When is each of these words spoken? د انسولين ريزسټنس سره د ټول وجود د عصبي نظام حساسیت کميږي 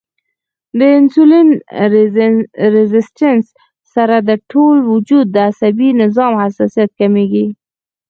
د 0.77 0.79
انسولين 0.99 1.47
ريزسټنس 2.75 3.45
سره 3.93 4.15
د 4.29 4.31
ټول 4.51 4.75
وجود 4.91 5.25
د 5.31 5.37
عصبي 5.49 5.89
نظام 6.03 6.33
حساسیت 6.43 6.89
کميږي 6.99 7.45